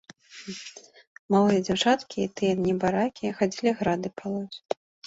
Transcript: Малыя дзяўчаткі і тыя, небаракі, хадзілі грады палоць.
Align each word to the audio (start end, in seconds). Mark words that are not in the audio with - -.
Малыя 1.35 1.61
дзяўчаткі 1.67 2.17
і 2.27 2.27
тыя, 2.43 2.53
небаракі, 2.65 3.35
хадзілі 3.39 3.79
грады 3.85 4.09
палоць. 4.21 4.57